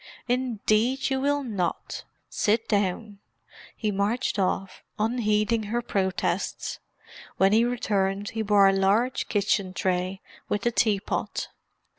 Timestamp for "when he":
7.37-7.63